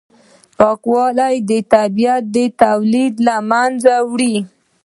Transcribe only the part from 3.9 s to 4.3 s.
یووړ.